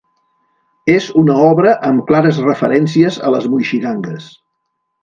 [0.93, 4.33] És una obra amb clares referències a les moixigangues.